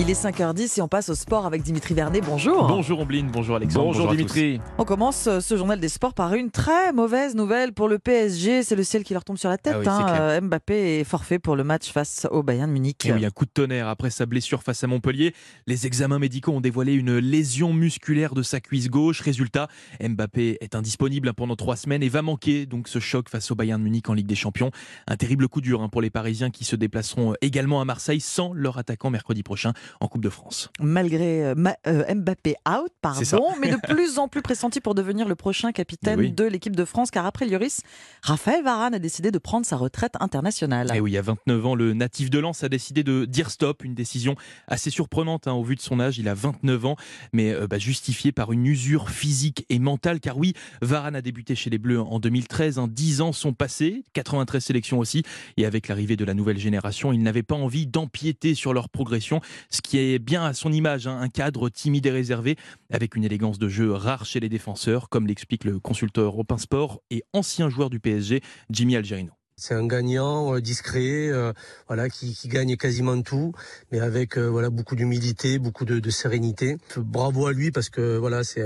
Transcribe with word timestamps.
Il 0.00 0.08
est 0.08 0.14
5h10 0.24 0.78
et 0.78 0.80
on 0.80 0.88
passe 0.88 1.10
au 1.10 1.14
sport 1.14 1.44
avec 1.44 1.62
Dimitri 1.62 1.92
Vernet. 1.92 2.22
Bonjour. 2.24 2.66
Bonjour 2.68 3.00
Ombline, 3.00 3.28
bonjour 3.30 3.56
Alexandre. 3.56 3.84
Bonjour, 3.84 4.08
Dimitri. 4.08 4.58
On 4.78 4.86
commence 4.86 5.26
euh, 5.26 5.40
ce 5.40 5.58
journal 5.58 5.78
des 5.78 5.90
sports 5.90 6.14
par 6.14 6.32
une 6.32 6.50
très 6.50 6.94
mauvaise 6.94 7.34
nouvelle 7.34 7.74
pour 7.74 7.86
le 7.86 7.98
PSG. 7.98 8.62
C'est 8.62 8.76
le 8.76 8.82
ciel 8.82 9.04
qui 9.04 9.12
leur 9.12 9.24
tombe 9.24 9.36
sur 9.36 9.50
la 9.50 9.58
tête. 9.58 9.74
Ah 9.74 9.78
oui, 9.78 9.84
c'est 9.84 9.90
hein. 9.90 10.16
Euh, 10.20 10.40
Mbappé 10.40 11.00
est 11.00 11.04
forfait 11.04 11.38
pour 11.38 11.54
le 11.54 11.64
match 11.64 11.92
face 11.92 12.26
au 12.30 12.42
Bayern 12.42 12.70
Munich. 12.70 13.04
Et 13.04 13.12
oui, 13.12 13.26
un 13.26 13.30
coup 13.30 13.44
de 13.44 13.50
tonnerre 13.50 13.88
après 13.88 14.08
sa 14.08 14.24
blessure 14.24 14.62
face 14.62 14.82
à 14.82 14.86
Montpellier. 14.86 15.34
Les 15.66 15.86
examens 15.86 16.18
médicaux 16.18 16.52
ont 16.52 16.62
dévoilé 16.62 16.94
une 16.94 17.18
lésion 17.18 17.74
musculaire 17.74 18.32
de 18.32 18.42
sa 18.42 18.60
cuisse 18.60 18.88
gauche. 18.88 19.20
Résultat, 19.20 19.68
Mbappé 20.02 20.56
est 20.62 20.74
indisponible 20.74 21.34
pendant 21.34 21.56
trois 21.56 21.76
semaines 21.76 22.02
et 22.02 22.08
va 22.08 22.22
manquer 22.22 22.64
donc 22.64 22.88
ce 22.88 23.00
choc 23.00 23.28
face 23.28 23.50
au 23.50 23.54
Bayern 23.54 23.82
Munich 23.82 24.08
en 24.08 24.14
Ligue 24.14 24.28
des 24.28 24.34
Champions. 24.34 24.70
Un 25.08 25.16
terrible 25.18 25.46
coup 25.46 25.60
dur 25.60 25.82
hein, 25.82 25.90
pour 25.90 26.00
les 26.00 26.08
Parisiens 26.08 26.48
qui 26.48 26.64
se 26.64 26.74
déplaceront 26.74 27.34
également 27.42 27.82
à 27.82 27.84
Marseille 27.84 28.20
sans 28.20 28.54
leur 28.54 28.78
attaquant 28.78 29.10
mercredi 29.10 29.42
prochain 29.42 29.74
en 30.00 30.08
Coupe 30.08 30.22
de 30.22 30.30
France. 30.30 30.70
Malgré 30.80 31.44
euh, 31.44 31.54
ma- 31.56 31.76
euh, 31.86 32.04
Mbappé 32.14 32.56
out, 32.68 32.90
pardon, 33.00 33.46
mais 33.60 33.70
de 33.70 33.76
plus 33.88 34.18
en 34.18 34.28
plus 34.28 34.42
pressenti 34.42 34.80
pour 34.80 34.94
devenir 34.94 35.28
le 35.28 35.34
prochain 35.34 35.72
capitaine 35.72 36.18
oui. 36.18 36.32
de 36.32 36.44
l'équipe 36.44 36.76
de 36.76 36.84
France, 36.84 37.10
car 37.10 37.26
après 37.26 37.46
Lloris, 37.46 37.80
Raphaël 38.22 38.62
Varane 38.64 38.94
a 38.94 38.98
décidé 38.98 39.30
de 39.30 39.38
prendre 39.38 39.66
sa 39.66 39.76
retraite 39.76 40.14
internationale. 40.20 40.88
Et 40.92 40.96
Eh 40.96 41.00
oui, 41.00 41.16
à 41.16 41.22
29 41.22 41.66
ans, 41.66 41.74
le 41.74 41.94
natif 41.94 42.30
de 42.30 42.38
Lens 42.38 42.62
a 42.64 42.68
décidé 42.68 43.02
de 43.02 43.24
dire 43.24 43.50
stop, 43.50 43.84
une 43.84 43.94
décision 43.94 44.34
assez 44.68 44.90
surprenante 44.90 45.46
hein, 45.48 45.52
au 45.52 45.62
vu 45.64 45.76
de 45.76 45.80
son 45.80 46.00
âge. 46.00 46.18
Il 46.18 46.28
a 46.28 46.34
29 46.34 46.84
ans, 46.86 46.96
mais 47.32 47.52
euh, 47.52 47.66
bah, 47.66 47.78
justifiée 47.78 48.32
par 48.32 48.52
une 48.52 48.66
usure 48.66 49.10
physique 49.10 49.64
et 49.68 49.78
mentale. 49.78 50.20
Car 50.20 50.36
oui, 50.38 50.54
Varane 50.82 51.16
a 51.16 51.22
débuté 51.22 51.54
chez 51.54 51.70
les 51.70 51.78
Bleus 51.78 52.00
en 52.00 52.18
2013. 52.20 52.78
hein, 52.78 52.88
10 52.90 53.20
ans 53.20 53.32
sont 53.32 53.52
passés, 53.52 54.04
93 54.12 54.62
sélections 54.62 54.98
aussi. 54.98 55.22
Et 55.56 55.64
avec 55.66 55.88
l'arrivée 55.88 56.16
de 56.16 56.24
la 56.24 56.34
nouvelle 56.34 56.58
génération, 56.58 57.12
il 57.12 57.22
n'avait 57.22 57.42
pas 57.42 57.54
envie 57.54 57.86
d'empiéter 57.86 58.54
sur 58.54 58.72
leur 58.74 58.88
progression, 58.88 59.40
ce 59.70 59.80
qui 59.80 59.98
est 59.98 60.18
bien 60.18 60.44
à 60.44 60.52
son 60.52 60.72
image, 60.72 61.06
hein, 61.06 61.18
un 61.20 61.28
cadre 61.28 61.68
timide 61.68 62.06
et 62.06 62.10
réservé, 62.10 62.56
avec 62.90 63.16
une 63.16 63.24
élégance 63.24 63.58
de 63.58 63.68
jeu 63.68 63.92
rare 63.92 64.24
chez 64.24 64.40
les 64.40 64.48
défenseurs, 64.48 65.08
comme 65.08 65.26
l'explique 65.26 65.64
le 65.64 65.78
consultant 65.78 66.22
européen 66.22 66.58
sport 66.58 67.00
et 67.10 67.22
ancien 67.32 67.68
joueur 67.68 67.90
du 67.90 68.00
PSG, 68.00 68.40
Jimmy 68.70 68.96
Algerino. 68.96 69.39
C'est 69.60 69.74
un 69.74 69.86
gagnant 69.86 70.54
euh, 70.54 70.60
discret, 70.62 71.28
euh, 71.28 71.52
voilà, 71.86 72.08
qui, 72.08 72.34
qui 72.34 72.48
gagne 72.48 72.76
quasiment 72.76 73.20
tout, 73.20 73.52
mais 73.92 74.00
avec 74.00 74.38
euh, 74.38 74.46
voilà 74.46 74.70
beaucoup 74.70 74.96
d'humilité, 74.96 75.58
beaucoup 75.58 75.84
de, 75.84 76.08
sérénité. 76.08 76.78
Bravo 76.96 77.46
à 77.46 77.52
lui 77.52 77.70
parce 77.70 77.90
que 77.90 78.16
voilà, 78.16 78.42
c'est 78.42 78.64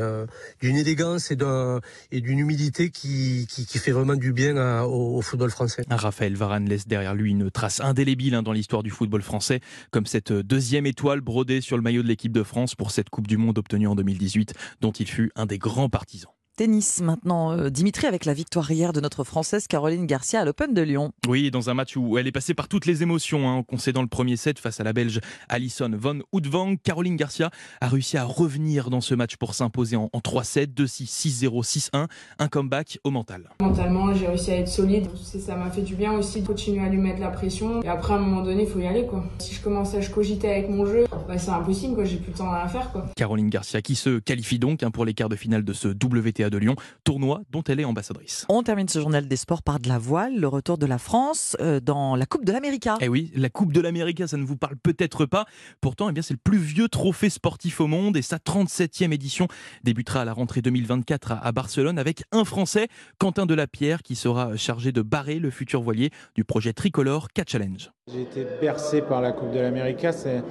d'une 0.61 0.77
élégance 0.77 1.33
et 1.33 1.37
d'un 1.37 1.81
et 2.13 2.21
d'une 2.21 2.39
humilité 2.39 2.91
qui, 2.91 3.47
qui 3.49 3.79
fait 3.79 3.91
vraiment 3.91 4.15
du 4.15 4.33
bien 4.33 4.83
au, 4.85 5.17
au 5.17 5.21
football 5.21 5.51
français. 5.51 5.83
Raphaël 5.91 6.37
Varane 6.37 6.69
laisse 6.69 6.87
derrière 6.87 7.15
lui 7.15 7.33
une 7.33 7.51
trace 7.51 7.81
indélébile 7.81 8.37
hein, 8.37 8.43
dans 8.43 8.53
l'histoire 8.53 8.85
du 8.85 8.91
football 8.91 9.23
français, 9.23 9.61
comme 9.91 10.07
cette 10.07 10.33
deuxième 10.33 10.87
étoile 10.87 11.21
brodée 11.21 11.61
sur 11.61 11.77
le 11.77 11.83
maillot 11.83 12.03
de 12.03 12.09
l'équipe 12.09 12.33
de 12.33 12.45
France 12.45 12.77
pour 12.77 12.93
cette 12.93 13.11
Coupe 13.11 13.27
du 13.27 13.37
Monde 13.37 13.59
obtenue 13.59 13.89
en 13.89 13.97
2018, 13.97 14.55
dont 14.81 14.93
il 14.93 15.09
fut 15.09 15.33
un 15.35 15.47
des 15.47 15.59
grands 15.59 15.89
partisans. 15.89 16.31
Tennis 16.57 17.01
maintenant, 17.01 17.51
euh, 17.51 17.69
Dimitri, 17.69 18.07
avec 18.07 18.25
la 18.25 18.33
victoire 18.33 18.71
hier 18.71 18.93
de 18.93 19.01
notre 19.01 19.25
Française 19.25 19.67
Caroline 19.67 20.07
Garcia 20.07 20.41
à 20.41 20.45
l'Open 20.45 20.73
de 20.73 20.83
Lyon. 20.83 21.11
Oui, 21.27 21.51
dans 21.51 21.69
un 21.69 21.75
match 21.75 21.97
où 21.97 22.17
elle 22.17 22.29
est 22.29 22.33
passée 22.33 22.55
par 22.55 22.69
toutes 22.69 22.87
les 22.87 23.03
émotions, 23.03 23.49
hein, 23.49 23.55
en 23.55 23.63
concédant 23.65 24.03
le 24.03 24.07
premier 24.07 24.37
set 24.37 24.61
face 24.61 24.79
à 24.79 24.85
la 24.85 24.93
Belge 24.93 25.21
Alison 25.49 25.91
Von 25.93 26.21
Hoedvang, 26.31 26.77
Caroline 26.77 27.17
Garcia 27.17 27.51
a 27.81 27.89
réussi 27.89 28.17
à 28.19 28.25
revenir 28.25 28.89
dans 28.89 29.01
ce 29.01 29.17
match 29.17 29.35
pour 29.35 29.55
s'imposer 29.55 29.97
en, 29.97 30.11
en 30.13 30.19
3-7, 30.21 30.67
2-6, 30.73 31.43
6-0, 31.45 31.91
6-1, 31.91 32.07
un 32.39 32.49
comeback 32.49 33.01
au 33.03 33.11
mental. 33.11 33.51
Mentalement, 33.61 34.15
j'ai 34.15 34.29
réussi 34.29 34.53
à 34.53 34.59
être 34.59 34.69
solide. 34.69 35.09
Ça 35.25 35.57
m'a 35.57 35.73
fait 35.73 35.83
du 35.83 35.97
bien 35.97 36.13
aussi 36.13 36.43
de 36.43 36.47
continuer 36.47 36.87
à 36.87 36.89
lui 36.89 36.99
mettre 36.99 37.21
la 37.21 37.31
pression. 37.31 37.83
Et 37.83 37.89
après, 37.89 38.15
à 38.15 38.17
un 38.19 38.21
moment 38.21 38.43
donné, 38.43 38.63
il 38.63 38.69
faut 38.69 38.79
y 38.79 38.87
aller, 38.87 39.07
quoi. 39.07 39.25
Si 39.41 39.57
je 39.57 39.61
commence 39.61 39.93
à 39.97 40.01
je 40.01 40.11
cogiter 40.11 40.49
avec 40.49 40.71
mon 40.71 40.87
jeu, 40.87 41.07
bah, 41.27 41.39
c'est 41.39 41.51
impossible, 41.51 41.95
quoi. 41.95 42.05
J'ai 42.05 42.17
plus 42.17 42.33
le 42.33 42.39
temps 42.39 42.53
à 42.53 42.67
faire, 42.69 42.91
quoi. 42.93 43.07
Caroline 43.17 43.49
Garcia 43.49 43.83
qui 43.83 43.95
se 43.95 44.19
qualifie 44.19 44.59
donc 44.59 44.83
hein, 44.83 44.91
pour 44.91 45.05
les 45.05 45.15
quarts 45.15 45.29
de 45.29 45.37
finale 45.37 45.65
de 45.65 45.73
ce 45.73 45.89
WTA 45.89 46.51
de 46.51 46.59
Lyon, 46.59 46.77
tournoi 47.05 47.43
dont 47.51 47.63
elle 47.63 47.81
est 47.81 47.85
ambassadrice. 47.85 48.47
On 48.49 48.63
termine 48.63 48.89
ce 48.89 49.01
journal 49.01 49.27
des 49.27 49.37
sports 49.37 49.63
par 49.63 49.81
de 49.81 49.89
la 49.89 49.99
voile, 49.99 50.39
le 50.39 50.49
retour 50.49 50.79
de 50.79 50.87
la 50.87 50.99
France 50.99 51.57
euh, 51.61 51.81
dans 51.81 52.17
la 52.17 52.27
Coupe 52.27 52.45
de 52.45 52.53
l'Amérique. 52.53 52.89
Eh 53.01 53.09
oui, 53.09 53.31
la 53.35 53.49
Coupe 53.49 53.73
de 53.73 53.81
l'Amérique, 53.81 54.23
ça 54.27 54.37
ne 54.37 54.45
vous 54.45 54.57
parle 54.57 54.77
peut-être 54.77 55.27
pas. 55.27 55.47
Pourtant, 55.81 56.09
eh 56.09 56.13
bien, 56.13 56.23
c'est 56.23 56.35
le 56.35 56.41
plus 56.43 56.59
vieux 56.59 56.89
trophée 56.89 57.31
sportif 57.31 57.81
au 57.81 57.87
monde 57.87 58.17
et 58.17 58.23
sa 58.23 58.37
37e 58.37 59.13
édition 59.13 59.49
débutera 59.83 60.23
à 60.23 60.25
la 60.25 60.33
rentrée 60.33 60.63
2024 60.63 61.33
à, 61.33 61.39
à 61.47 61.53
Barcelone 61.53 61.99
avec 61.99 62.25
un 62.33 62.45
Français, 62.45 62.89
Quentin 63.19 63.47
Delapierre, 63.47 64.03
qui 64.03 64.17
sera 64.17 64.57
chargé 64.57 64.93
de 64.93 65.03
barrer 65.03 65.39
le 65.39 65.51
futur 65.51 65.83
voilier 65.83 66.11
du 66.35 66.45
projet 66.45 66.73
tricolore 66.73 67.29
Catch 67.33 67.53
Challenge. 67.53 67.91
J'ai 68.13 68.23
été 68.23 68.47
bercé 68.61 69.01
par 69.01 69.21
la 69.21 69.33
Coupe 69.33 69.53
de 69.53 69.61
l'América. 69.61 70.13
C'est, 70.13 70.43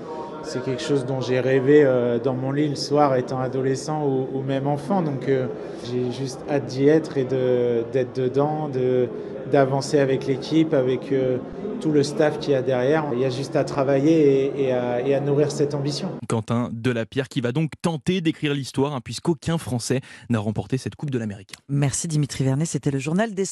c'est 0.43 0.63
quelque 0.63 0.81
chose 0.81 1.05
dont 1.05 1.21
j'ai 1.21 1.39
rêvé 1.39 1.83
euh, 1.83 2.19
dans 2.19 2.33
mon 2.33 2.51
lit 2.51 2.69
le 2.69 2.75
soir 2.75 3.15
étant 3.15 3.39
adolescent 3.39 4.05
ou, 4.05 4.27
ou 4.33 4.41
même 4.41 4.67
enfant. 4.67 5.01
Donc 5.01 5.27
euh, 5.27 5.47
j'ai 5.85 6.11
juste 6.11 6.39
hâte 6.49 6.65
d'y 6.65 6.87
être 6.87 7.17
et 7.17 7.25
de, 7.25 7.83
d'être 7.91 8.15
dedans, 8.15 8.69
de, 8.69 9.07
d'avancer 9.51 9.99
avec 9.99 10.27
l'équipe, 10.27 10.73
avec 10.73 11.11
euh, 11.11 11.37
tout 11.81 11.91
le 11.91 12.03
staff 12.03 12.39
qu'il 12.39 12.53
y 12.53 12.55
a 12.55 12.61
derrière. 12.61 13.05
Il 13.13 13.19
y 13.19 13.25
a 13.25 13.29
juste 13.29 13.55
à 13.55 13.63
travailler 13.63 14.45
et, 14.57 14.65
et 14.65 14.71
à, 14.71 15.01
et 15.01 15.15
à 15.15 15.19
nourrir 15.19 15.51
cette 15.51 15.73
ambition. 15.73 16.09
Quentin 16.29 16.69
Delapierre 16.71 17.27
qui 17.27 17.41
va 17.41 17.51
donc 17.51 17.71
tenter 17.81 18.21
d'écrire 18.21 18.53
l'histoire, 18.53 18.93
hein, 18.93 19.01
puisqu'aucun 19.03 19.57
Français 19.57 20.01
n'a 20.29 20.39
remporté 20.39 20.77
cette 20.77 20.95
Coupe 20.95 21.09
de 21.09 21.17
l'Amérique. 21.17 21.53
Merci 21.67 22.07
Dimitri 22.07 22.43
Vernet, 22.43 22.65
c'était 22.65 22.91
le 22.91 22.99
journal 22.99 23.33
des 23.33 23.45